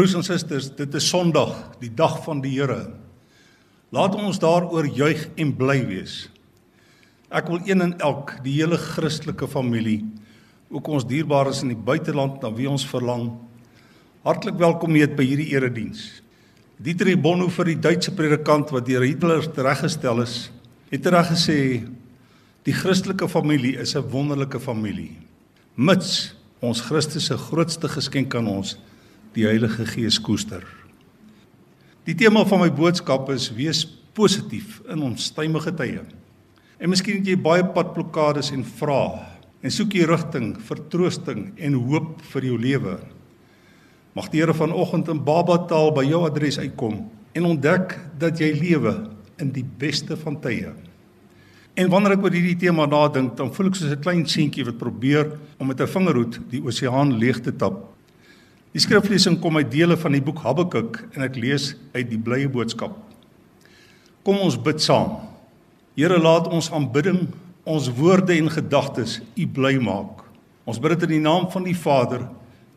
[0.00, 2.86] Broers en susters, dit is Sondag, die dag van die Here.
[3.92, 6.14] Laat ons daaroor juig en bly wees.
[7.28, 9.98] Ek wil een en elk, die hele Christelike familie,
[10.72, 13.28] ook ons dierbares in die buiteland na wie ons verlang,
[14.24, 16.06] hartlik welkom heet by hierdie erediens.
[16.80, 20.46] Dietrich Bonhoeffer, die Duitse predikant wat deur Hitler tereggestel is,
[20.88, 21.58] het reg gesê
[22.64, 25.18] die Christelike familie is 'n wonderlike familie.
[25.76, 28.78] Mits ons Christus se grootste geskenk aan ons
[29.36, 30.64] die Heilige Gees koester.
[32.08, 33.84] Die tema van my boodskap is wees
[34.16, 36.02] positief in onstuimige tye.
[36.80, 39.20] En miskien het jy baie padblokkades en vrae
[39.60, 42.96] en soek jy rigting, vertroosting en hoop vir jou lewe.
[44.16, 47.04] Mag die Here vanoggend in babataal by jou adres uitkom
[47.36, 48.94] en ontdek dat jy lewe
[49.38, 50.72] in die beste van tye.
[51.78, 54.80] En wanneer ek oor hierdie tema nadink, dan voel ek soos 'n klein seentjie wat
[54.80, 57.89] probeer om met 'n vingerhoed die oseaan leeg te tap
[58.70, 62.46] Die skriflesing kom uit dele van die boek Habakuk en ek lees uit die blye
[62.50, 62.94] boodskap.
[64.22, 65.16] Kom ons bid saam.
[65.98, 67.24] Here laat ons aanbidding,
[67.66, 70.22] ons woorde en gedagtes U bly maak.
[70.70, 72.28] Ons bid dit in die naam van die Vader,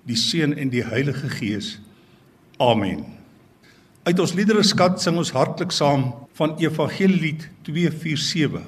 [0.09, 1.75] die Seun en die Heilige Gees.
[2.57, 3.05] Amen.
[4.03, 8.65] Uit ons liedereskat sing ons hartlik saam van Evangelielied 247.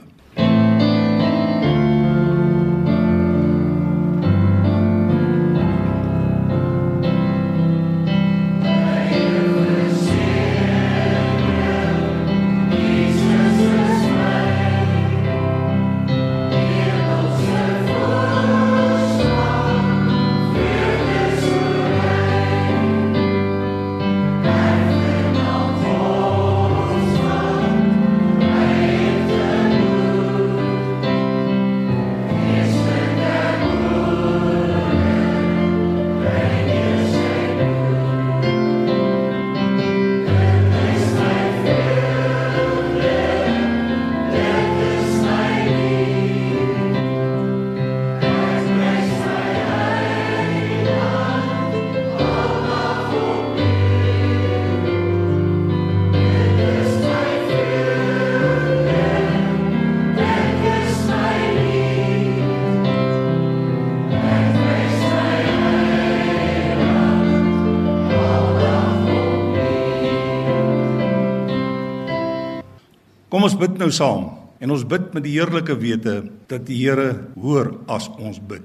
[73.45, 74.23] Ons bid nou saam
[74.64, 76.16] en ons bid met die heerlike wete
[76.50, 78.64] dat die Here hoor as ons bid.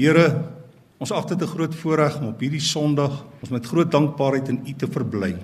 [0.00, 0.24] Here,
[1.02, 4.62] ons ag dit 'n groot voorreg om op hierdie Sondag ons met groot dankbaarheid in
[4.64, 5.36] U te verbly.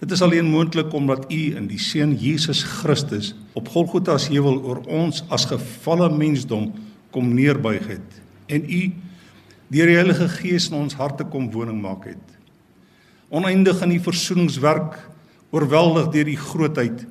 [0.00, 4.62] Dit is alleen moontlik omdat U in die seun Jesus Christus op Golgotha se heuwel
[4.64, 6.72] oor ons as gefalle mensdom
[7.10, 8.92] kom neerbuig het en U
[9.68, 12.38] deur die Heilige Gees in ons harte kom woning maak het.
[13.28, 14.96] Oneindig in die versoeningswerk,
[15.50, 17.06] oorweldig deur die grootheid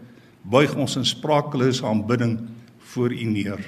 [0.48, 2.38] buig ons in spraaklose aanbidding
[2.94, 3.60] voor U neer.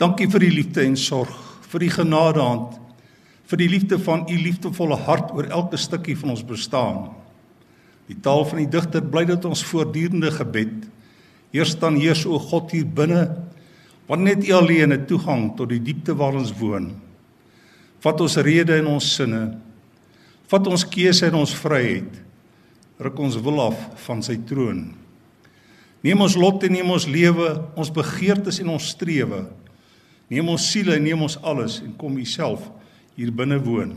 [0.00, 1.32] Dankie vir die liefde en sorg,
[1.70, 2.78] vir die genadehand,
[3.44, 7.12] vir die liefde van U liefdevolle hart oor elke stukkie van ons bestaan.
[8.08, 10.88] Die taal van die digter bly dat ons voortdurende gebed
[11.54, 13.28] eers dan heers o God hier binne,
[14.08, 16.90] want net U alleen het toegang tot die diepte waar ons woon.
[18.02, 19.44] Vat ons rede en ons sinne,
[20.50, 22.10] vat ons keuse en ons vryheid,
[23.00, 23.78] ruk ons wil af
[24.08, 25.03] van sy troon.
[26.04, 27.46] Neem ons lot en neem ons lewe,
[27.80, 29.46] ons begeertes en ons strewe.
[30.28, 32.66] Neem ons siele en neem ons alles en kom U self
[33.16, 33.96] hier binne woon.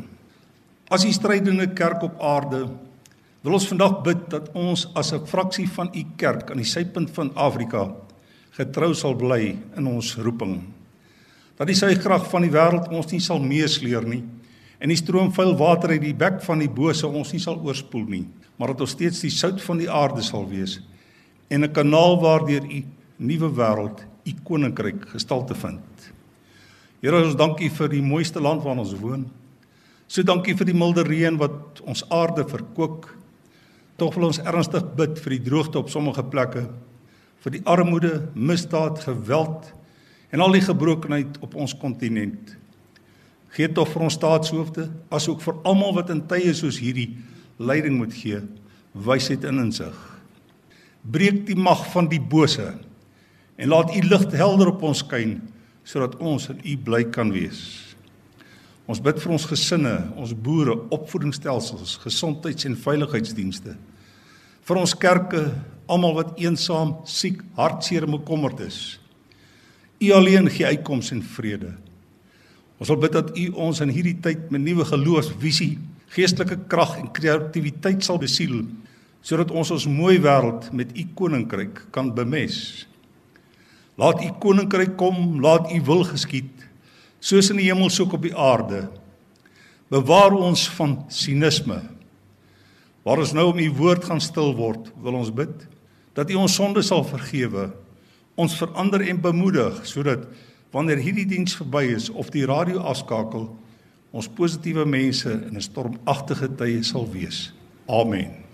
[0.88, 2.64] As U strydende kerk op aarde,
[3.44, 7.12] wil ons vandag bid dat ons as 'n fraksie van U kerk aan die suidpunt
[7.12, 7.92] van Afrika
[8.56, 10.64] getrou sal bly in ons roeping.
[11.58, 14.24] Dat die suikrag van die wêreld ons nie sal meesleer nie
[14.80, 18.06] en die stroom vuil water uit die bek van die bose ons nie sal oorspoel
[18.06, 18.28] nie,
[18.58, 20.80] maar dat ons steeds die sout van die aarde sal wees
[21.48, 22.84] en 'n kanaal waardeur u
[23.16, 26.12] nuwe wêreld, u koninkryk gestalte vind.
[27.02, 29.28] Here, ons dankie vir die mooiste land waarin ons woon.
[30.08, 33.08] So dankie vir die milde reën wat ons aarde verkoop.
[33.98, 36.68] Tog wil ons ernstig bid vir die droogte op sommige plekke,
[37.40, 39.74] vir die armoede, misdaad, geweld
[40.32, 42.58] en al die gebrokenheid op ons kontinent.
[43.50, 47.16] Gee tog vir ons staatshoofde, asook vir almal wat in tye soos hierdie
[47.58, 48.42] leiding moet gee,
[48.94, 50.17] wysheid en insig
[51.04, 52.74] breek die mag van die bose
[53.58, 55.40] en laat u lig helder op ons skyn
[55.88, 57.88] sodat ons in u bly kan wees.
[58.88, 63.76] Ons bid vir ons gesinne, ons boere, opvoedingsstelsels, gesondheids- en veiligheidsdienste.
[64.68, 65.42] Vir ons kerke,
[65.88, 69.00] almal wat eensaam, siek, hartseer en bekommerd is.
[70.00, 71.74] U alleen gee uitkoms en vrede.
[72.78, 75.78] Ons wil bid dat u ons in hierdie tyd met nuwe geloofsvisie
[76.14, 78.62] geestelike krag en kreatiwiteit sal besiel
[79.22, 82.88] sodat ons ons mooi wêreld met u koninkryk kan bemes.
[83.98, 86.52] Laat u koninkryk kom, laat u wil geskied,
[87.20, 88.86] soos in die hemel so op die aarde.
[89.90, 91.82] Bewaar ons van sinisme.
[93.08, 95.66] Waar ons nou om u woord gaan stil word, wil ons bid
[96.18, 97.68] dat u ons sondes sal vergewe,
[98.42, 100.24] ons verander en bemoedig sodat
[100.74, 103.46] wanneer hierdie diens verby is of die radio afskakel,
[104.10, 107.54] ons positiewe mense in 'n stormagtige tye sal wees.
[107.88, 108.47] Amen.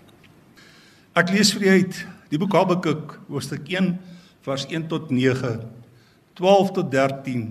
[1.14, 1.98] Ek lees vir julle uit
[2.32, 3.92] die boek Habakuk, hoofstuk 1
[4.42, 5.50] vers 1 tot 9,
[6.34, 7.44] 12 tot 13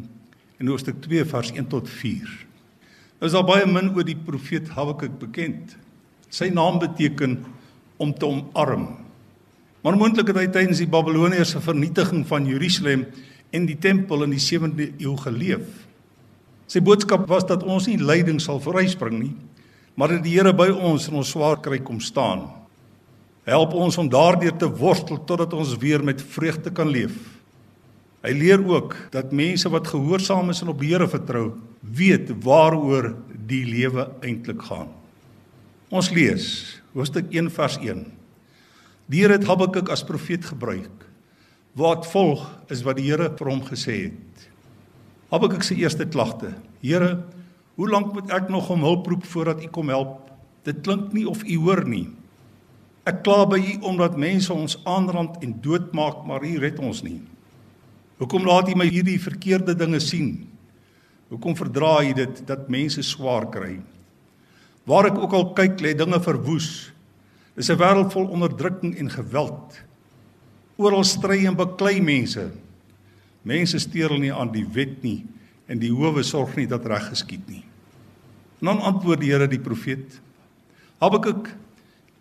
[0.60, 2.26] en hoofstuk 2 vers 1 tot 4.
[3.22, 5.78] Nou is daar baie min oor die profeet Habakuk bekend.
[6.28, 7.38] Sy naam beteken
[8.04, 8.84] om te omarm.
[9.80, 13.06] Maar moontlik het hy tydens die Babiloniërs se vernietiging van Jerusalem
[13.56, 15.86] en die tempel in die 7de eeu geleef.
[16.68, 19.32] Sy boodskap was dat ons nie lyding sal verryspring nie,
[19.96, 22.44] maar dat die Here by ons in ons swaar kry kom staan.
[23.44, 27.16] Help ons om daardeur te worstel totdat ons weer met vreugde kan leef.
[28.24, 31.50] Hy leer ook dat mense wat gehoorsaam is en op die Here vertrou,
[31.84, 33.12] weet waaroor
[33.48, 34.94] die lewe eintlik gaan.
[35.92, 36.46] Ons lees
[36.96, 38.06] hoofstuk 1 vers 1.
[39.12, 41.04] Die Here het Habakuk as profeet gebruik.
[41.76, 44.48] Wat volg is wat die Here vir hom gesê het.
[45.34, 47.18] Habakuk se eerste klagte: Here,
[47.76, 50.20] hoe lank moet ek nog om hulp roep voordat U kom help?
[50.64, 52.08] Dit klink nie of U hoor nie.
[53.04, 57.20] Ek kla by U omdat mense ons aanrand en doodmaak, maar U red ons nie.
[58.22, 60.46] Hoekom laat U my hierdie verkeerde dinge sien?
[61.28, 63.82] Hoekom verdra U dit dat mense swaar kry?
[64.88, 66.94] Waar ek ook al kyk, lê dinge verwoes.
[67.56, 69.84] Dis 'n wêreld vol onderdrukking en geweld.
[70.78, 72.52] Oral stry en baklei mense.
[73.44, 75.26] Mense steur nie aan die wet nie
[75.68, 77.64] en die howe sorg nie dat reg geskied nie.
[78.62, 80.22] En dan antwoord die Here die profeet:
[81.00, 81.56] Habakuk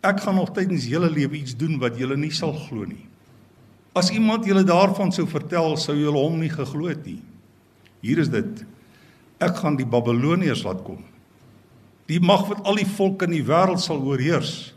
[0.03, 3.05] Ek gaan nog tydens julle lewe iets doen wat julle nie sal glo nie.
[3.95, 7.21] As iemand julle daarvan sou vertel, sou julle hom nie geglo het nie.
[8.03, 8.65] Hier is dit.
[9.43, 11.03] Ek gaan die Babiloniërs laat kom.
[12.11, 14.73] Die mag wat al die volke in die wêreld sal oorheers.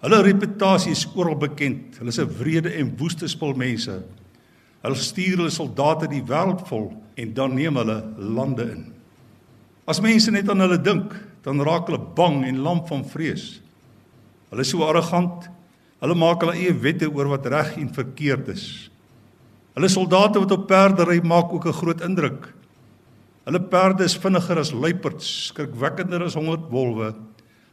[0.00, 1.98] Hulle reputasie is oral bekend.
[1.98, 4.02] Hulle is 'n wrede en woeste spul mense.
[4.82, 8.92] Hulle stuur hulle soldate die wêreld vol en dan neem hulle lande in.
[9.86, 11.12] As mense net aan hulle dink,
[11.42, 13.60] dan raak hulle bang en lam van vrees.
[14.50, 15.48] Hulle is so arrogant.
[16.02, 18.66] Hulle maak hulle eie wette oor wat reg en verkeerd is.
[19.74, 22.54] Hulle soldate wat op perde ry maak ook 'n groot indruk.
[23.44, 27.14] Hulle perde is vinniger as luiperds, skrikwekkender as honderd wolwe.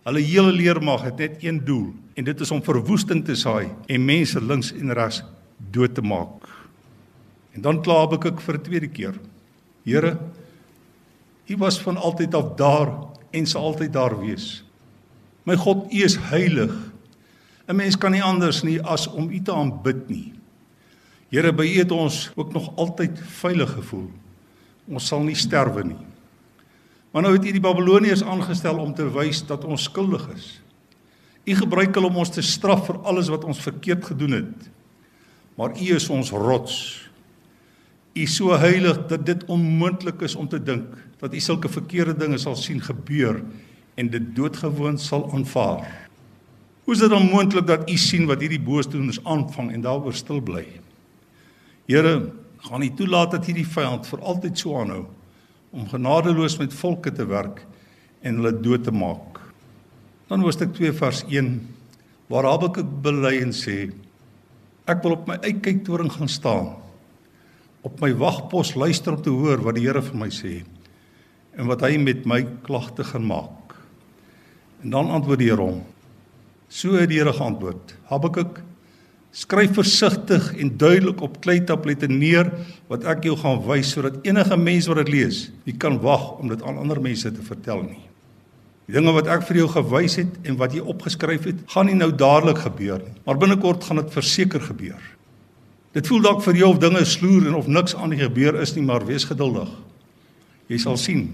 [0.05, 4.05] Hulle hele leermag het net een doel en dit is om verwoesting te saai en
[4.05, 5.23] mense links en regs
[5.71, 6.47] dood te maak.
[7.53, 9.13] En dan kla ek vir 'n tweede keer.
[9.83, 10.17] Here,
[11.47, 12.89] U was van altyd af daar
[13.31, 14.64] en sal altyd daar wees.
[15.45, 16.73] My God, U is heilig.
[17.67, 20.33] 'n Mens kan nie anders nie as om U te aanbid nie.
[21.29, 24.09] Here, by U het ons ook nog altyd veilig gevoel.
[24.87, 26.01] Ons sal nie sterwe nie.
[27.11, 30.61] Maar nou het U die Babiloniërs aangestel om te wys dat ons skuldig is.
[31.45, 34.69] U gebruik hulle om ons te straf vir alles wat ons verkeerd gedoen het.
[35.55, 37.01] Maar U is ons rots.
[38.13, 42.17] U is so heilig dat dit onmoontlik is om te dink dat U sulke verkeerde
[42.17, 43.43] dinge sal sien gebeur
[43.95, 45.85] en dit doodgewoon sal aanvaar.
[46.85, 50.41] Hoe is dit dan moontlik dat u sien wat hierdie boosdoeners aanvang en daaroor stil
[50.45, 50.65] bly?
[51.89, 52.31] Here,
[52.65, 55.05] gaan nie toelaat dat hierdie vyand vir altyd so aanhou
[55.75, 57.63] om genadeloos met volke te werk
[58.25, 59.41] en hulle dood te maak.
[60.29, 61.51] Dan hoofstuk 2 vers 1
[62.31, 63.89] waar Habakuk bely en sê
[64.89, 66.73] ek wil op my uitkyktoring gaan staan
[67.85, 70.55] op my wagpos luister om te hoor wat die Here vir my sê
[71.55, 73.64] en wat hy met my klagte gaan maak.
[74.85, 75.81] En dan antwoord die Here hom.
[76.69, 77.95] So het die Here geantwoord.
[78.11, 78.59] Habakuk
[79.35, 82.51] skryf versigtig en duidelik op kleitablette neer
[82.87, 86.53] wat ek jou gaan wys sodat enige mens wat dit lees, nie kan wag om
[86.53, 88.03] dit aan ander mense te vertel nie.
[88.85, 91.97] Die dinge wat ek vir jou gewys het en wat jy opgeskryf het, gaan nie
[91.97, 95.01] nou dadelik gebeur nie, maar binnekort gaan dit verseker gebeur.
[95.97, 98.75] Dit voel dalk vir jou of dinge sloer en of niks aan die gebeur is
[98.77, 99.73] nie, maar wees geduldig.
[100.71, 101.27] Jy sal sien.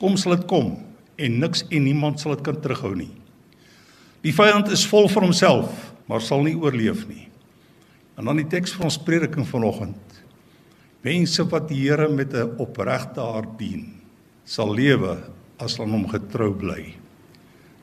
[0.00, 0.78] Kom sal dit kom
[1.16, 3.10] en niks en niemand sal dit kan terughou nie.
[4.22, 7.26] Die vyand is vol vir homself, maar sal nie oorleef nie.
[8.18, 9.98] En dan die teks vir ons prediking vanoggend.
[11.02, 14.00] Mense wat die Here met 'n opregte hart dien,
[14.44, 15.18] sal lewe
[15.58, 16.94] as hulle hom getrou bly.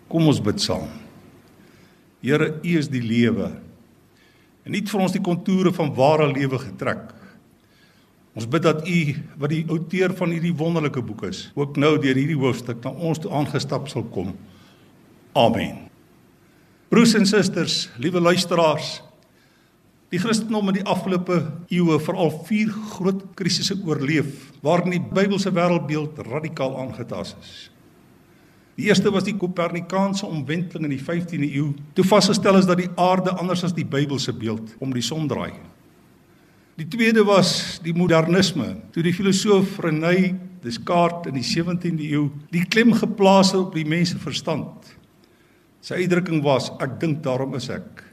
[0.07, 0.87] Kom ons bid saam.
[2.21, 3.51] Here, U is die lewe.
[4.65, 7.13] En nie vir ons die kontoure van ware lewe getrek.
[8.39, 8.99] Ons bid dat U
[9.41, 13.19] wat die outeur van hierdie wonderlike boek is, ook nou deur hierdie hoofstuk na ons
[13.19, 14.31] toe aangestap sal kom.
[15.35, 15.89] Amen.
[16.89, 19.01] Broers en susters, liewe luisteraars,
[20.09, 21.35] Die Christendom in die afgelope
[21.69, 27.51] eeue veral vier groot krisisse oorleef waarin die Bybelse wêreldbeeld radikaal aangetast is.
[28.79, 32.89] Die eerste was die Kopernikaanse omwenteling in die 15de eeu, toe vasgestel is dat die
[32.97, 35.51] aarde anders as die Bybelse beeld om die son draai.
[36.79, 40.31] Die tweede was die modernisme, toe die filosoof René
[40.63, 44.87] Descartes in die 17de eeu die klem geplaas het op die mens se verstand.
[45.83, 48.05] Sy uitdrukking was ek dink daarom is ek.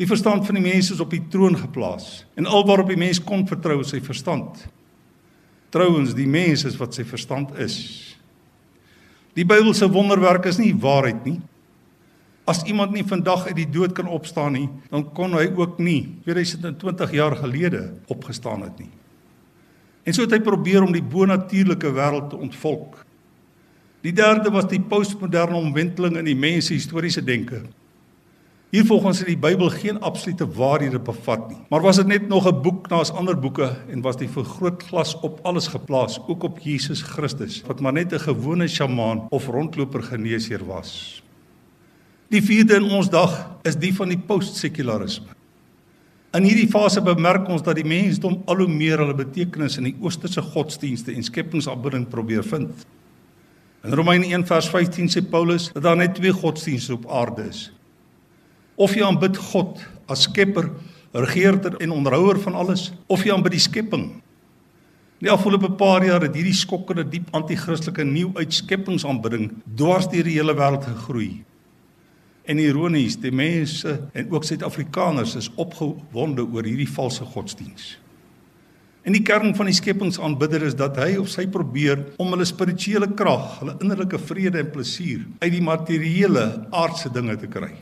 [0.00, 3.44] Die verstand van die mens is op die troon geplaas en alwaarop die mens kon
[3.48, 4.64] vertrou is sy verstand.
[5.70, 7.76] Trouwens, die mens is wat sy verstand is.
[9.36, 11.38] Die Bybelse wonderwerk is nie waarheid nie.
[12.50, 16.16] As iemand nie vandag uit die dood kan opstaan nie, dan kon hy ook nie
[16.24, 18.90] 2020 jaar gelede opgestaan het nie.
[20.02, 23.04] En so het hy probeer om die bonatuurlike wêreld te ontvolk.
[24.02, 27.60] Die derde was die postmoderne omwenteling in die mens se historiese denke.
[28.70, 32.46] Hier volgens het die Bybel geen absolute waarhede bevat nie, maar was dit net nog
[32.46, 36.58] 'n boek na as ander boeke en was die vergrootglas op alles geplaas, ook op
[36.58, 41.22] Jesus Christus, wat maar net 'n gewone sjamaan of rondloper geneesheer was.
[42.30, 43.32] Die vierde in ons dag
[43.66, 45.32] is die van die postsekularisme.
[46.38, 49.96] In hierdie fase bemerk ons dat die mensdom al hoe meer hulle betekenis in die
[49.98, 52.86] oosterse godsdienste en skepingsaanbidding probeer vind.
[53.82, 57.72] In Romeine 1:15 sê Paulus dat daar net twee godsdienste op aarde is:
[58.76, 60.70] Of jy aanbid God as skepper,
[61.10, 64.06] regerder en onderhouer van alles, of jy aanbid die skepping.
[65.18, 70.38] In die afgelope paar jaar het hierdie skokkende diep anti-kristelike nuwe uitskepingsaanbidding dwars deur die
[70.38, 71.42] hele wêreld gegroei.
[72.50, 77.92] En ironies, die mense en ook Suid-Afrikaners is opgewonde oor hierdie valse godsdiens.
[79.06, 83.08] En die kern van die skepingsaanbidder is dat hy of sy probeer om hulle spirituele
[83.16, 86.44] krag, hulle innerlike vrede en plesier uit die materiële
[86.76, 87.72] aardse dinge te kry.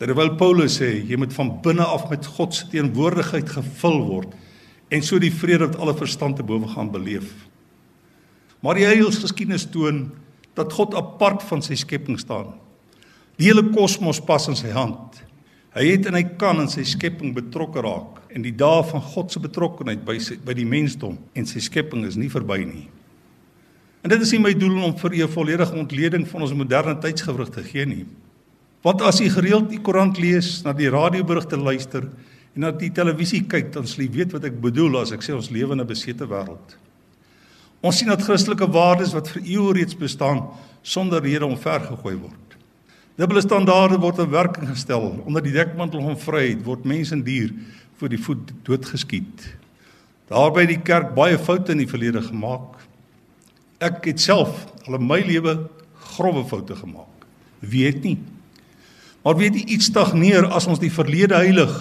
[0.00, 4.34] Terwyl Paulus sê jy moet van binne af met God se teenwoordigheid gevul word
[4.92, 7.32] en so die vrede wat alle verstand te bowe gaan beleef.
[8.64, 10.06] Maar die Heilsgeskiedenis toon
[10.56, 12.54] dat God apart van sy skepping staan.
[13.36, 15.20] Die hele kosmos pas in sy hand.
[15.76, 19.32] Hy het en hy kan in sy skepping betrokke raak en die dae van God
[19.32, 22.86] se betrokkenheid by sy, by die mensdom en sy skepping is nie verby nie.
[24.04, 27.50] En dit is nie my doel om vir 'n volledige ontleding van ons moderne tydsgewrig
[27.50, 28.06] te gee nie.
[28.82, 32.04] Want as jy gereeld die koerant lees, na die radioberigte luister
[32.54, 35.34] en na die televisie kyk, dan sal jy weet wat ek bedoel as ek sê
[35.34, 36.76] ons lewe in 'n besete wêreld.
[37.82, 40.48] Ons sien dat Christelike waardes wat vir eeue reeds bestaan,
[40.82, 42.45] sonder rede omvergegooi word.
[43.16, 47.48] Dubbele standaarde word in werking gestel onder die dekmantel van vryheid word mens en dier
[47.96, 49.46] voor die voet doodgeskiet.
[50.28, 52.76] Daarby die kerk baie foute in die verlede gemaak.
[53.80, 55.56] Ek het self al in my lewe
[56.12, 57.24] grouwe foute gemaak.
[57.64, 58.18] Wie het nie?
[59.24, 61.72] Maar weet jy iets stagneer as ons die verlede heilig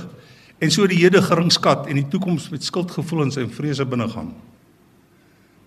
[0.63, 4.31] en so die hede geringskat en die toekoms met skuldgevoelens en vrese binne gaan.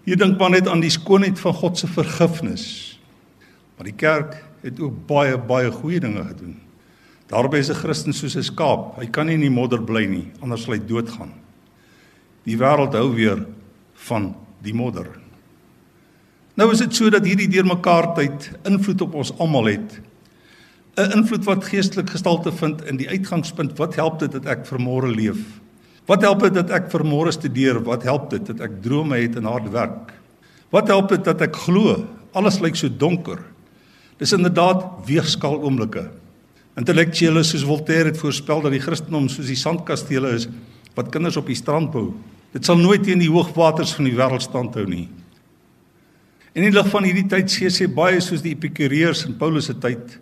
[0.09, 2.65] Jy dink maar net aan die skoonheid van God se vergifnis.
[3.77, 6.57] Maar die kerk het ook baie baie goeie dinge gedoen.
[7.29, 8.97] Daarby is 'n Christen soos 'n skaap.
[8.99, 11.33] Hy kan nie in die modder bly nie, anders sal hy doodgaan.
[12.45, 13.47] Die wêreld hou weer
[13.95, 15.07] van die modder.
[16.55, 20.01] Nou is dit so dat hierdie deurmekaar tyd invloed op ons almal het
[20.99, 25.09] 'n invloed wat geestelik gestalte vind in die uitgangspunt wat help dit dat ek vermore
[25.09, 25.39] leef?
[26.07, 27.79] Wat help dit dat ek vermore studeer?
[27.85, 30.13] Wat help dit dat ek drome het en hard werk?
[30.75, 32.07] Wat help dit dat ek glo?
[32.33, 33.39] Alles lyk so donker.
[34.19, 36.09] Dis inderdaad weegskaal oomblikke.
[36.79, 40.49] Intellektuele soos Voltaire het voorspel dat die Christendom soos die sandkastele is
[40.99, 42.11] wat kinders op die strand bou.
[42.55, 45.07] Dit sal nooit teen die hoogwaters van die wêreld standhou nie.
[46.59, 49.77] In die lig van hierdie tyd sê sy baie soos die Epikureërs in Paulus se
[49.79, 50.19] tyd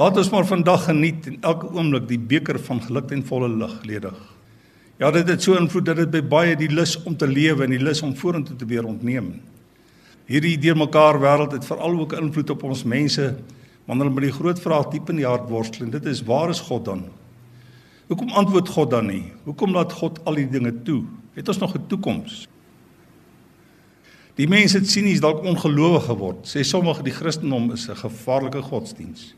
[0.00, 3.74] Laat ons maar vandag geniet en elke oomblik die beker van geluk en volle lig
[3.84, 4.20] ledig.
[4.98, 7.74] Ja, dit het so invloed dat dit by baie die lus om te lewe en
[7.74, 9.34] die lus om vorentoe te weer ontneem.
[10.26, 13.34] Hierdie deurmekaar wêreld het veral ook invloed op ons mense
[13.86, 16.50] wanneer hulle met die groot vraag diep in die hart worstel en dit is waar
[16.50, 17.04] is God dan?
[18.06, 19.32] Hoekom antwoord God dan nie?
[19.44, 21.02] Hoekom laat God al die dinge toe?
[21.34, 22.48] Het ons nog 'n toekoms?
[24.34, 26.46] Die mense het sinies dalk ongelowig geword.
[26.48, 29.34] Sê sommige die Christendom is 'n gevaarlike godsdiens.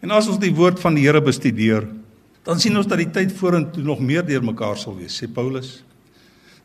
[0.00, 1.88] En as ons die woord van die Here bestudeer,
[2.42, 5.82] dan sien ons dat die tyd vorentoe nog meer deurmekaar sal wees, sê Paulus.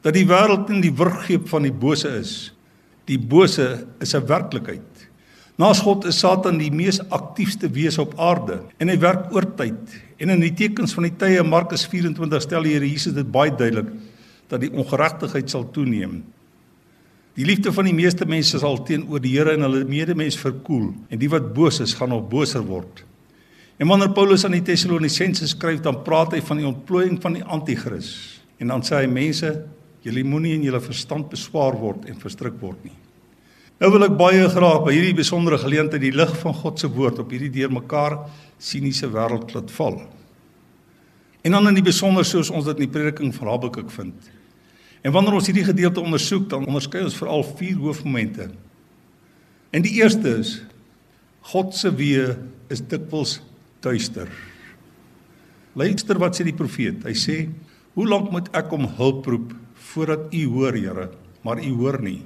[0.02, 2.55] Dat die wêreld in die wurggreep van die bose is.
[3.06, 5.08] Die bose is 'n werklikheid.
[5.56, 10.02] Naas God is Satan die mees aktiefste wese op aarde en hy werk oortyd.
[10.18, 13.56] En in die tekens van die tye Markus 24 stel die Here Jesus dit baie
[13.56, 13.88] duidelik
[14.52, 16.24] dat die ongeregtigheid sal toeneem.
[17.36, 21.20] Die liefde van die meeste mense sal teenoor die Here en hulle medemens verkoel en
[21.20, 23.04] die wat boos is, gaan nog boser word.
[23.80, 27.44] En wanneer Paulus aan die Tessalonisense skryf, dan praat hy van die ontplooiing van die
[27.44, 28.14] anti-kris.
[28.64, 29.52] En dan sê hy mense,
[30.06, 32.94] julle moenie in julle verstand beswaar word en verstrik word nie.
[33.82, 37.18] Nou wil ek baie graag by hierdie besondere geleentheid die lig van God se woord
[37.24, 38.22] op hierdie deurmekaar
[38.62, 39.98] siniese wêreld laat val.
[41.46, 44.30] En dan in die besonder soos ons dit in die prediking van Habakuk vind.
[45.06, 48.48] En wanneer ons hierdie gedeelte ondersoek, dan onderskei ons veral vier hoofmomente.
[49.76, 50.56] En die eerste is
[51.52, 52.32] God se weë
[52.74, 53.38] is dikwels
[53.86, 54.32] duister.
[55.78, 57.04] Luister wat sê die profeet.
[57.06, 57.36] Hy sê:
[57.94, 59.54] "Hoe lank moet ek om hulp roep
[59.96, 61.10] voordat U hoor, Here?
[61.42, 62.22] Maar U hoor nie."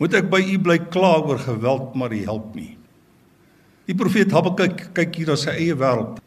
[0.00, 2.72] Moet ek by u bly kla oor geweld maar u help nie.
[3.84, 6.20] Die profeet Habakuk kyk hier na sy eie wêreld.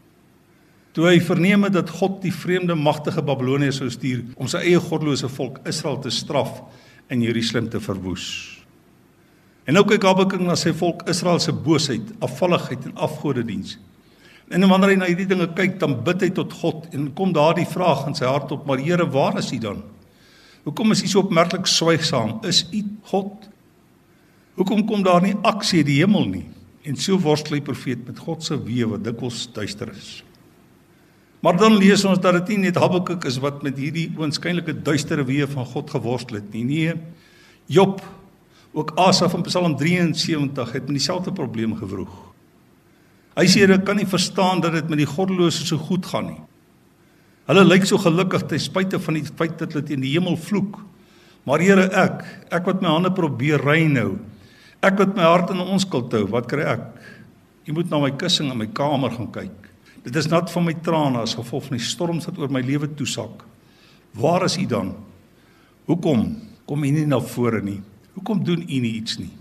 [0.93, 4.81] Toe hy verneem het dat God die vreemde magtige Babiloniërs sou stuur om sy eie
[4.81, 6.59] goddelose volk Israel te straf
[7.09, 8.27] en Jerusalem te verwoes.
[9.65, 13.79] En nou kyk Habakuk na sy volk Israel se boosheid, afvalligheid en afgodediens.
[14.53, 17.65] En wanneer hy na hierdie dinge kyk, dan bid hy tot God en kom daardie
[17.65, 19.81] vraag in sy hart op: "Maar Here, waar is U dan?
[20.63, 22.37] Hoekom is U so opmerklik swygsaam?
[22.47, 23.49] Is U God
[24.53, 26.43] Hoekom kom daar nie aksie in die hemel nie?
[26.85, 30.19] En so worstel die profeet met God se weë wat dikwels duister is.
[31.43, 35.25] Maar dan lees ons dat dit nie net Habakuk is wat met hierdie oënskynlike duistere
[35.27, 36.63] weë van God geworstel het nie.
[36.67, 36.93] Nee,
[37.65, 38.03] Job,
[38.73, 42.13] ook Asaf in Psalm 73 het met dieselfde probleem gewroeg.
[43.33, 46.41] Hy sê hy kan nie verstaan dat dit met die goddeloses so goed gaan nie.
[47.49, 50.79] Hulle lyk so gelukkig ten spyte van die feit dat hulle teen die hemel vloek.
[51.43, 52.21] Maar Here, ek,
[52.55, 54.13] ek wat my hande probeer rein hou,
[54.83, 56.81] Ek wat my hart in onskuld hou, wat kry ek?
[57.63, 59.69] Jy moet na my kussing in my kamer gaan kyk.
[60.03, 62.89] Dit is nat van my trane as gevolg van die storms wat oor my lewe
[62.91, 63.45] toesak.
[64.19, 64.91] Waar is u dan?
[65.87, 66.25] Hoekom
[66.67, 67.79] kom u nie na vore nie?
[68.17, 69.31] Hoekom doen u nie iets nie?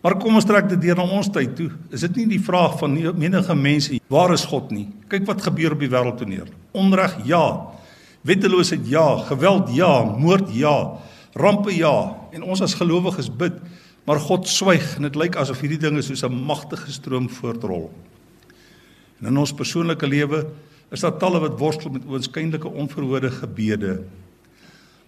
[0.00, 1.68] Maar kom ons trek dit deur na ons tyd toe.
[1.92, 4.88] Is dit nie die vraag van menige mense waar is God nie?
[5.08, 6.48] Kyk wat gebeur op die wêreldtoneel.
[6.72, 7.44] Onreg ja.
[8.24, 10.96] Wetteloosheid ja, geweld ja, moord ja,
[11.32, 12.16] rampe ja.
[12.32, 13.60] En ons as gelowiges bid
[14.10, 17.90] Maar God swyg en dit lyk asof hierdie dinge soos 'n magtige stroom voortrol.
[19.20, 20.46] En in ons persoonlike lewe
[20.90, 24.02] is daar talle wat worstel met oënskynlike onverhoorde gebede.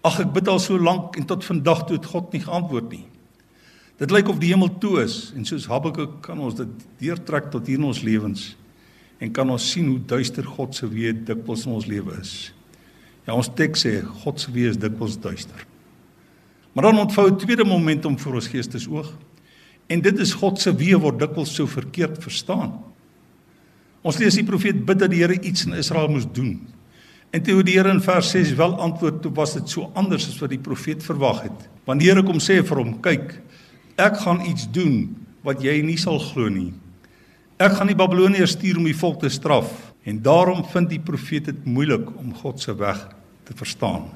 [0.04, 3.04] Ag ek bid al so lank en tot vandag toe het God nie geantwoord nie.
[4.00, 7.66] Dit lyk of die hemel toe is en soos Habakuk kan ons dit deurtrek tot
[7.66, 8.52] hier in ons lewens
[9.22, 12.52] en kan ons sien hoe duister God se weë dikwels in ons lewe is.
[13.28, 15.66] Ja ons teks sê God se weë is dikwels duister.
[16.72, 19.12] Maar dan ontvou 'n tweede momentum vir ons geestesoog.
[19.86, 22.80] En dit is God se weë word dikwels so verkeerd verstaan.
[24.02, 26.60] Ons lees die profeet bid dat die Here iets in Israel moes doen.
[27.30, 30.38] En toe die Here in vers 6 wel antwoord, toe was dit so anders as
[30.38, 31.68] wat die profeet verwag het.
[31.84, 33.42] Want die Here kom sê vir hom: "Kyk,
[33.96, 36.72] ek gaan iets doen wat jy nie sal glo nie.
[37.58, 41.44] Ek gaan die Babiloniërs stuur om die volk te straf." En daarom vind die profeet
[41.44, 43.08] dit moeilik om God se weg
[43.46, 44.08] te verstaan.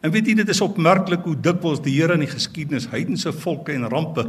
[0.00, 3.72] En weet jy dit is opmerklik hoe dikwels die Here in die geskiedenis heidense volke
[3.72, 4.28] en rampe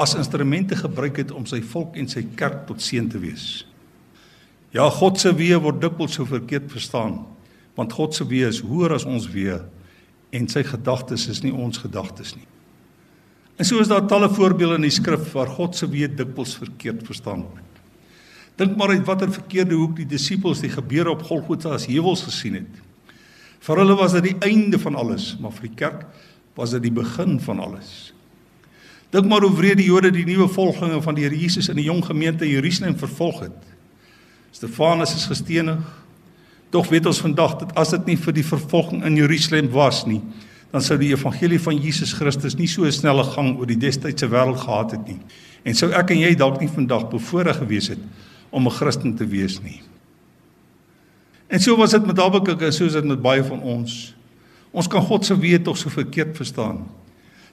[0.00, 3.66] as instrumente gebruik het om sy volk en sy kerk tot seën te wees.
[4.72, 7.20] Ja, God se weë word dikwels so verkeerd verstaan,
[7.76, 9.60] want God se weë is hoër as ons weë
[10.32, 12.48] en sy gedagtes is nie ons gedagtes nie.
[13.62, 17.04] En so is daar talle voorbeelde in die skrif waar God se weë dikwels verkeerd
[17.06, 17.76] verstaan word.
[18.58, 22.58] Dink maar uit watter verkeerde hoek die disippels die gebeure op Golgotha as heuwels gesien
[22.58, 22.80] het.
[23.62, 26.02] Vir hulle was dit die einde van alles, maar vir die kerk
[26.58, 28.10] was dit die begin van alles.
[29.14, 31.86] Dink maar hoe wreed die Jode die nuwe volgelinge van die Here Jesus in die
[31.86, 33.74] jong gemeente Jerusalem vervolg het.
[34.58, 35.86] Stefanus is gestenig.
[36.74, 40.24] Tog weet ons vandag dat as dit nie vir die vervolging in Jerusalem was nie,
[40.72, 44.28] dan sou die evangelie van Jesus Christus nie so 'n snelle gang oor die destydse
[44.28, 45.20] wêreld gehad het nie.
[45.64, 47.98] En sou ek en jy dalk nie vandag bevoorreg gewees het
[48.50, 49.82] om 'n Christen te wees nie.
[51.48, 54.14] En so was dit met Habakuk en so is dit met baie van ons.
[54.70, 56.86] Ons kan God se weë tog so verkeerd verstaan.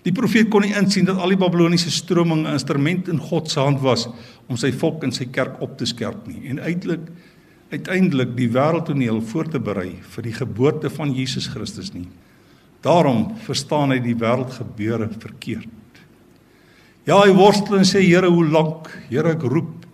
[0.04, 3.60] Die profeet kon nie insien dat al die Babiloniese stroming 'n instrument in God se
[3.60, 4.08] hand was
[4.48, 7.12] om sy volk en sy kerk op te skerp nie en uiteindelik
[7.70, 12.08] uiteindelik die wêreldtoneel voor te berei vir die geboorte van Jesus Christus nie.
[12.86, 15.76] Daarom verstaan hy die wêreldgebeure verkeerd.
[17.08, 18.88] Ja, hy worstel en sê Here, hoe lank?
[19.10, 19.88] Here, ek roep.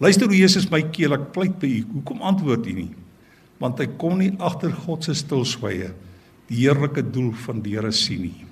[0.00, 1.84] Luister hoe Jesus my keel, ek pleit by U.
[1.98, 2.90] Hoekom antwoord U nie?
[3.60, 5.92] want hy kon nie agter God se stilswye
[6.50, 8.46] die heerlike doel van die Here sien nie.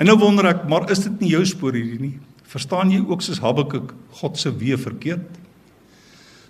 [0.00, 2.16] En nou wonder ek, maar is dit nie jou spoor hierdie nie?
[2.50, 5.38] Verstaan jy ook soos Habakuk God se weë verkeerd?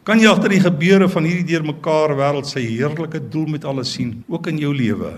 [0.09, 4.23] Kan jy agter die gebeure van hierdie deurmekaar wêreld sy heerlike doel met alles sien,
[4.31, 5.13] ook in jou lewe?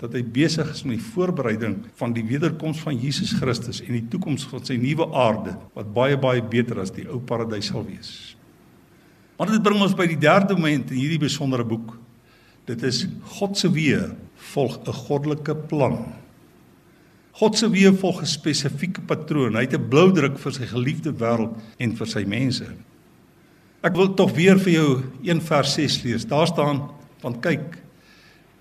[0.00, 4.08] Dat hy besig is met die voorbereiding van die wederkoms van Jesus Christus en die
[4.10, 8.34] toekoms van sy nuwe aarde wat baie baie beter as die ou paradys sal wees.
[9.38, 11.96] Maar dit bring ons by die derde moment in hierdie besondere boek.
[12.68, 13.04] Dit is
[13.38, 14.14] God se weë
[14.54, 15.98] volg 'n goddelike plan.
[17.34, 19.56] God se weë volg 'n spesifieke patroon.
[19.56, 22.66] Hy het 'n blou druk vir sy geliefde wêreld en vir sy mense.
[23.82, 26.24] Ek wil tog weer vir jou 1 vers 6 lees.
[26.24, 27.83] Daar staan: "Want kyk,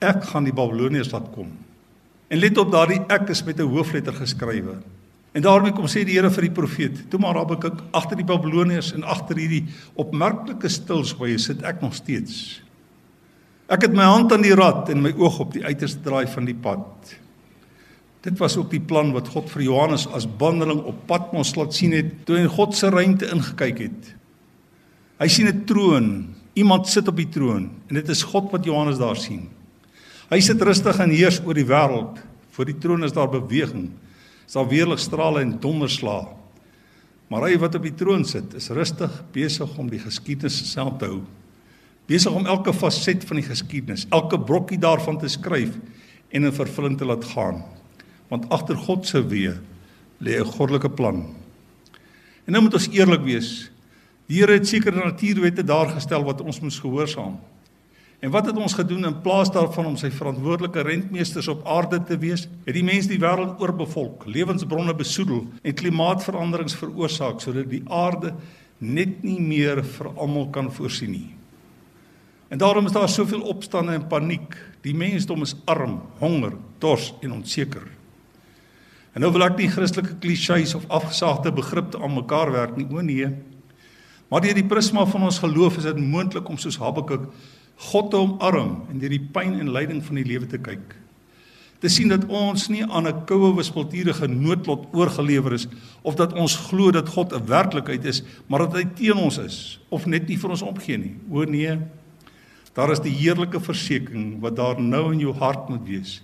[0.04, 1.52] ek gaan die Babiloniërs laat kom."
[2.30, 4.78] En let op daardie ek is met 'n hoofletter geskrywe.
[5.34, 8.94] En daarmee kom sê die Here vir die profeet: "Toe maar Habakuk agter die Babiloniërs
[8.94, 12.62] en agter hierdie opmerklike stilswye sit ek nog steeds."
[13.68, 16.46] Ek het my hand aan die rad en my oog op die uiterste draai van
[16.46, 17.16] die pad.
[18.24, 21.92] Dit was ook die plan wat God vir Johannes as bandeling op Patmos laat sien
[21.92, 24.14] het toe hy in God se ruimte ingekyk het.
[25.20, 28.98] Hy sien 'n troon, iemand sit op die troon en dit is God wat Johannes
[28.98, 29.50] daar sien.
[30.34, 32.18] Hy sit rustig en heers oor die wêreld.
[32.56, 33.92] Voor die troon is daar beweging.
[34.48, 36.26] Is daar weerligstrale en donderslae.
[37.30, 41.12] Maar hy wat op die troon sit, is rustig besig om die geskiedenis self te
[41.12, 41.22] hou.
[42.10, 45.78] Besig om elke faset van die geskiedenis, elke brokkie daarvan te skryf
[46.34, 47.62] en in vervulling te laat gaan
[48.34, 49.54] want agter God se weë
[50.18, 51.36] lê 'n goddelike plan.
[52.48, 53.70] En nou moet ons eerlik wees.
[54.28, 57.38] Die Here het sekere natuurwette daar gestel wat ons moet gehoorsaam.
[58.24, 62.16] En wat het ons gedoen in plaas daarvan om sy verantwoordelike rentmeesters op aarde te
[62.22, 62.46] wees?
[62.64, 68.32] Het die mense die wêreld oorbevolk, lewensbronne besoedel en klimaatsveranderings veroorsaak sodat die aarde
[68.80, 71.34] net nie meer vir almal kan voorsien nie.
[72.48, 74.56] En daarom is daar soveel opstande en paniek.
[74.86, 77.90] Die mensdom is arm, honger, dors en onseker.
[79.14, 83.04] En nou wil ek nie Christelike klisjées of afgesaagde begrippe aan mekaar werk nie, o
[83.04, 83.28] nee.
[84.32, 87.28] Maar deur die prisma van ons geloof is dit moontlik om soos Habakuk
[87.92, 90.96] God te omarm en deur die pyn en lyding van die lewe te kyk.
[91.84, 95.68] Te sien dat ons nie aan 'n koue wispelturige noodlot oorgelewer is
[96.02, 99.80] of dat ons glo dat God 'n werklikheid is, maar dat hy teen ons is
[99.90, 101.16] of net nie vir ons opgee nie.
[101.30, 101.78] O nee.
[102.74, 106.22] Daar is die heerlike versekering wat daar nou in jou hart moet wees.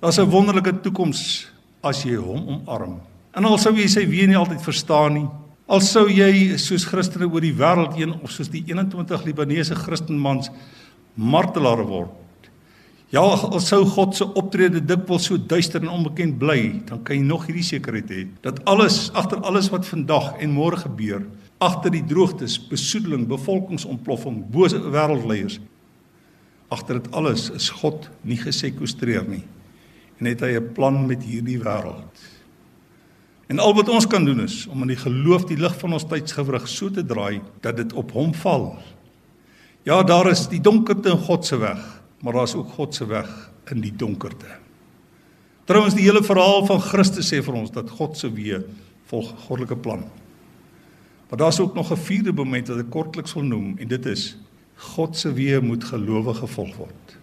[0.00, 1.48] Daar's 'n wonderlike toekoms
[1.82, 3.00] as jy hom omarm.
[3.32, 5.28] En al sou jy sy weer nie altyd verstaan nie,
[5.66, 10.50] al sou jy soos Christene oor die wêreld heen of soos die 21 Libanese Christenmans
[11.16, 12.12] martelaar word.
[13.14, 17.24] Ja, al sou God se optrede dikwels so duister en onbekend bly, dan kan jy
[17.24, 21.22] nog hierdie sekerheid hê dat alles agter alles wat vandag en môre gebeur,
[21.62, 25.60] agter die droogtes, besoedeling, bevolkingsontploffing, bose wêreldleiers,
[26.68, 29.44] agter dit alles is God nie gesekwestreer nie
[30.16, 32.16] en het hy 'n plan met hierdie wêreld.
[33.46, 36.06] En al wat ons kan doen is om in die geloof die lig van ons
[36.06, 38.78] tydsgewrig so te draai dat dit op hom val.
[39.86, 41.82] Ja, daar is die donkerte in God se weg,
[42.20, 43.28] maar daar's ook God se weg
[43.70, 44.48] in die donkerte.
[45.64, 48.64] Trouwens die hele verhaal van Christus sê vir ons dat God se weë
[49.06, 50.02] volg goddelike plan.
[51.30, 54.36] Maar daar's ook nog 'n vierde moment wat ek kortliks wil noem en dit is
[54.76, 57.16] God se weë moet gelowige volg word.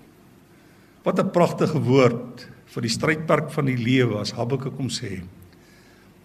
[1.03, 5.21] Wat 'n pragtige woord vir die strydperk van die lewe as Habakuk kom sê.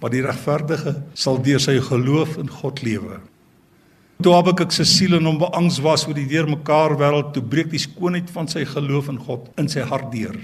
[0.00, 3.20] Maar die regverdige sal deur sy geloof in God lewe.
[4.18, 7.78] Toe Habakuk se siel in hom beangs was oor die deurmekaar wêreld, toe breek die
[7.78, 10.34] skoonheid van sy geloof in God in sy hart deur.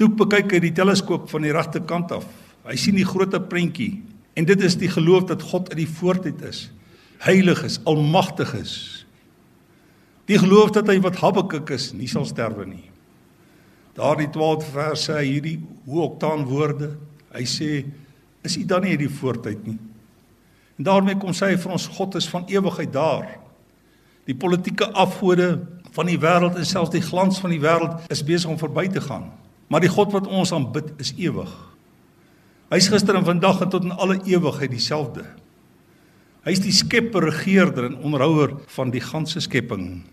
[0.00, 2.24] Toe kyk hy die teleskoop van die regte kant af.
[2.64, 3.98] Hy sien die groot prentjie
[4.38, 6.70] en dit is die geloof dat God uit die voortyd is,
[7.26, 8.74] heilig is, almagtig is.
[10.30, 12.86] Die geloof dat hy wat Habakuk is, nie sal sterwe nie.
[13.98, 16.94] Daardie 12 verse hierdie hoe oktaan woorde.
[17.34, 17.70] Hy sê
[18.46, 19.78] is u dan nie uit die voortyd nie.
[20.78, 23.26] En daarmee kom sê hy vir ons God is van ewigheid daar.
[24.30, 25.56] Die politieke afgode
[25.96, 29.02] van die wêreld en selfs die glans van die wêreld is besig om verby te
[29.02, 29.26] gaan.
[29.68, 31.50] Maar die God wat ons aanbid is ewig.
[32.70, 35.24] Hy's gister en vandag en tot in alle ewigheid dieselfde.
[36.46, 40.04] Hy's die skepper, regeerder en onderhouer van die ganse skepping.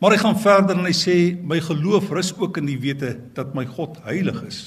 [0.00, 3.52] Maar hy gaan verder en hy sê my geloof rus ook in die wete dat
[3.54, 4.60] my God heilig is.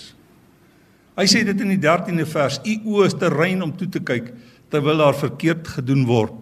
[1.18, 4.02] Hy sê dit in die 13de vers: U oë is te rein om toe te
[4.04, 4.32] kyk
[4.74, 6.40] terwyl daar verkeerd gedoen word.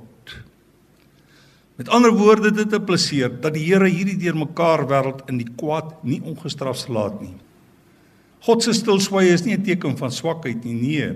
[1.76, 6.22] Met ander woorde dit impliseer dat die Here hierdie deurmekaar wêreld in die kwaad nie
[6.24, 7.36] ongestraf laat nie.
[8.48, 11.10] God se stilswye is nie 'n teken van swakheid nie, nee.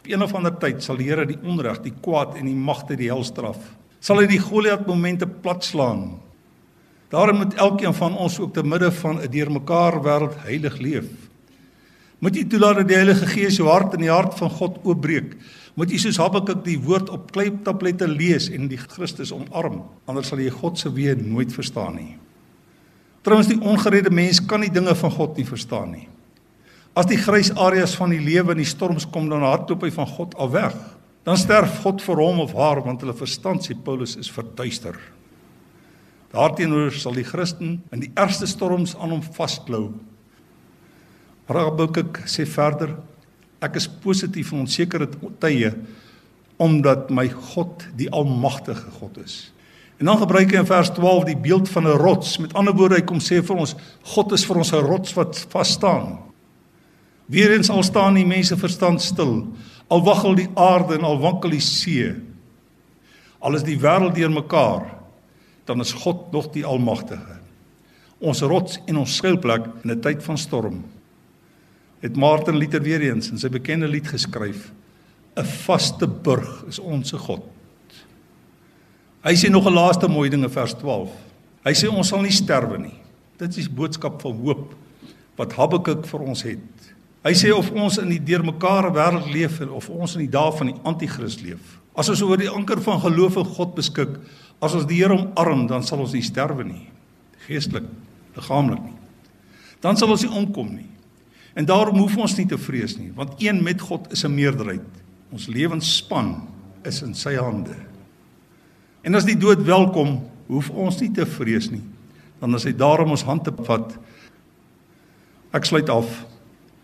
[0.00, 2.96] Op een of ander tyd sal die Here die onreg, die kwaad en die magte
[2.96, 3.58] die hel straf.
[4.00, 6.26] Sal hy die Goliat momente platslaan
[7.08, 11.06] Daarom moet elkeen van ons ook te midde van 'n deurmekaar wêreld heilig leef.
[12.18, 15.36] Moet jy toelaat dat die Heilige Gees jou hart en die hart van God oopbreek.
[15.76, 20.40] Moet jy soos Habakuk die woord op kleiptablette lees en die Christus omarm, anders sal
[20.40, 22.14] jy God se weë nooit verstaan nie.
[23.26, 26.06] Trouwens die ongeredde mens kan nie dinge van God nie verstaan nie.
[26.96, 30.08] As die grys areas van die lewe in die storms kom dan hardloop hy van
[30.08, 30.76] God af weg.
[31.28, 34.96] Dan sterf God vir hom of haar want hulle verstand sê Paulus is verduister.
[36.32, 39.90] Daarteenoor sal die Christen in die ergste storms aan hom vasklou.
[41.50, 42.94] Habakuk sê verder
[43.64, 45.08] Ek is positief in onsekere
[45.40, 45.72] tye
[46.56, 49.50] omdat my God die almagtige God is.
[50.00, 52.38] En dan gebruik hy in vers 12 die beeld van 'n rots.
[52.38, 55.46] Met ander woorde, hy kom sê vir ons God is vir ons 'n rots wat
[55.48, 56.18] vas staan.
[57.26, 59.46] Weerens al staan die mense verstand stil,
[59.88, 62.14] al waggel die aarde en al wankel die see.
[63.40, 64.96] Al is die wêreld deurmekaar,
[65.64, 67.40] dan is God nog die almagtige.
[68.18, 70.84] Ons rots en ons skuilplek in 'n tyd van storm
[72.06, 74.70] het Martin Luther weer eens in sy bekende lied geskryf:
[75.36, 77.42] 'n vaste burg is ons se God.
[79.26, 81.10] Hy sê nog 'n laaste mooi ding in vers 12.
[81.64, 82.94] Hy sê ons sal nie sterwe nie.
[83.38, 84.74] Dit is boodskap van hoop
[85.36, 86.94] wat Habakuk vir ons het.
[87.24, 90.66] Hy sê of ons in die deurmekaar wêreld leef of ons in die dae van
[90.66, 91.80] die anti-kris leef.
[91.96, 94.20] As ons oor die anker van geloof in God beskik,
[94.62, 96.86] as ons die Here omarm, dan sal ons nie sterwe nie,
[97.46, 97.84] geestelik,
[98.36, 98.96] liggaamlik nie.
[99.80, 100.95] Dan sal ons nie omkom nie.
[101.56, 104.84] En daarom hoef ons nie te vrees nie, want een met God is 'n meerderheid.
[105.32, 106.48] Ons lewensspan
[106.84, 107.74] is in sy hande.
[109.02, 111.82] En as die dood welkom, hoef ons nie te vrees nie,
[112.40, 113.96] dan as hy daarom ons hand te vat.
[115.52, 116.26] Ek sluit af.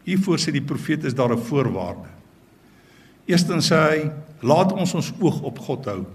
[0.04, 2.08] Hiervoor sê die profeet is daar 'n voorwaarde.
[3.26, 6.06] Eerstens sê hy, laat ons ons oog op God hou.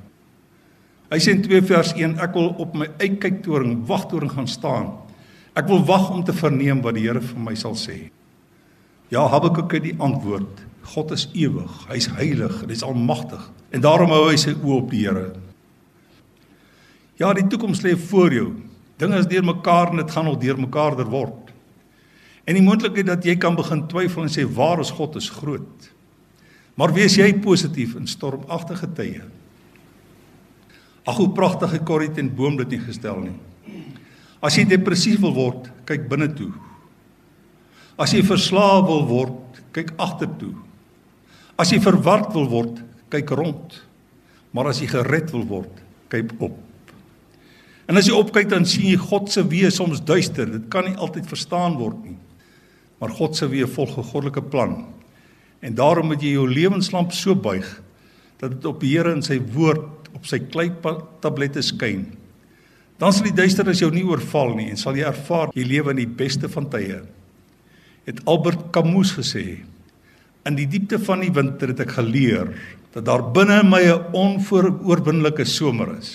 [1.12, 4.92] Hy sê in 2 vers 1, ek wil op my uitkyktoring, wagtoring gaan staan.
[5.56, 8.12] Ek wil wag om te verneem wat die Here vir my sal sê.
[9.14, 10.64] Ja, Habakuk het die antwoord.
[10.88, 13.44] God is ewig, hy's heilig, hy's almagtig
[13.76, 15.26] en daarom hou hy sy oë op die Here.
[17.20, 18.48] Ja, die toekoms lê voor jou.
[19.02, 21.52] Dinge is deurmekaar en dit gaan nog deurmekaarder word.
[22.48, 25.90] En die moontlikheid dat jy kan begin twyfel en sê waar is God is groot.
[26.80, 29.26] Maar wees jy positief in stormagtige tye.
[31.08, 33.36] Ag hoe pragtig het Corrie ten Boom dit nie gestel nie.
[34.44, 36.52] As jy depressief wil word, kyk binne toe.
[37.98, 40.54] As jy verslaaf wil word, kyk agtertoe.
[41.58, 43.80] As jy verward wil word, kyk rond.
[44.54, 45.82] Maar as jy gered wil word,
[46.14, 46.54] kyk op.
[47.90, 50.46] En as jy opkyk dan sien jy God se weë soms duister.
[50.46, 52.18] Dit kan nie altyd verstaan word nie.
[53.02, 54.86] Maar God se weë volg 'n goddelike plan.
[55.62, 57.66] En daarom moet jy jou lewenslamp so buig
[58.40, 62.06] dat dit op die Here en sy woord op sy kleitablette skyn.
[63.00, 65.98] Dan sal die duisternis jou nie oorval nie en sal jy ervaar jy lewe in
[65.98, 67.02] die beste van tye
[68.08, 69.60] het Albert Camus gesê
[70.48, 72.54] in die diepte van die winter het ek geleer
[72.96, 76.12] dat daar binne my 'n onvooroorwinnelike somer is.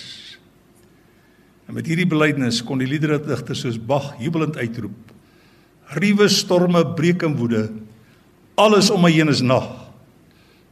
[1.67, 5.13] En met hierdie belydenis kon die liederdigter soos Bach jubelend uitroep:
[5.95, 7.71] Ruwe storme breek in woede,
[8.55, 9.69] alles om my heen is nag.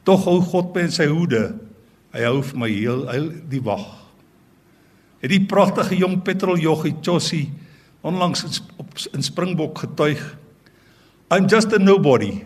[0.03, 1.53] Tog hou God my in sy hoede.
[2.11, 3.85] Hy hou vir my heel, heel die wag.
[5.21, 7.49] Het die pragtige jong petroljoggie Chossi
[8.01, 10.37] onlangs op in Springbok getuig
[11.31, 12.43] I'm just a nobody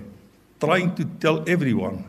[0.60, 2.06] trying to tell everyone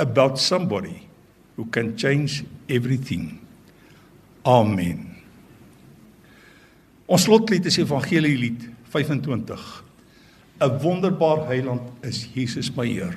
[0.00, 1.06] about somebody
[1.54, 3.38] who can change everything.
[4.44, 5.22] Amen.
[7.06, 9.84] Ons slotlied is Evangelie lied 25.
[10.58, 13.14] 'n Wonderbaar heiland is Jesus my Heer.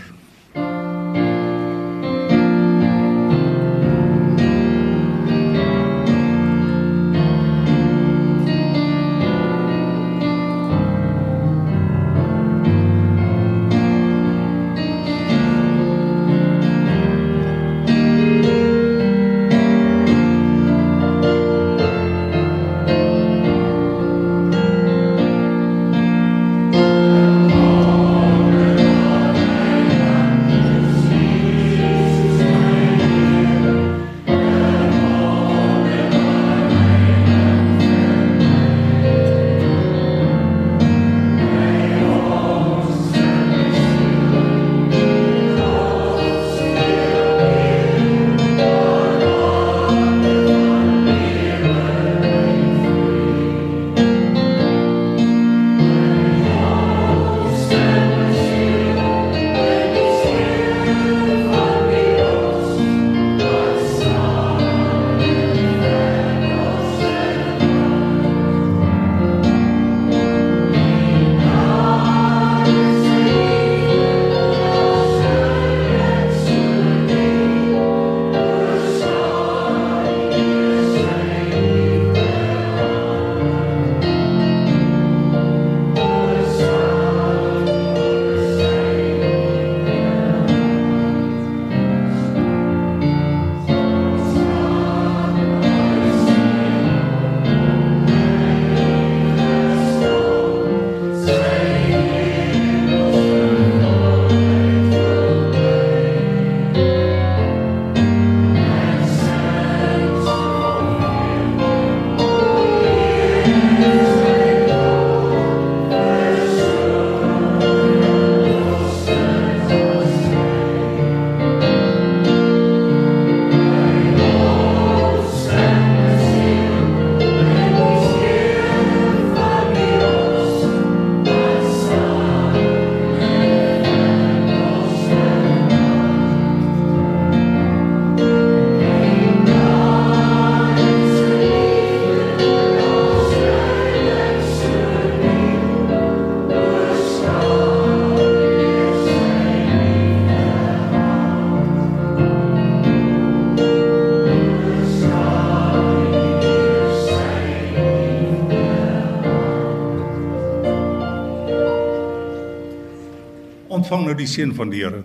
[164.09, 165.03] Nou die seën van die Here.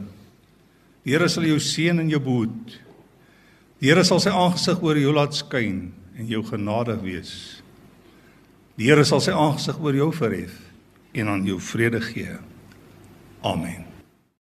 [1.05, 2.79] Die Here sal jou seën en jou behoed.
[3.83, 7.35] Die Here sal sy aangesig oor jou laat skyn en jou genadig wees.
[8.79, 10.57] Die Here sal sy aangesig oor jou verhef
[11.15, 12.39] en aan jou vrede gee.
[13.45, 13.84] Amen.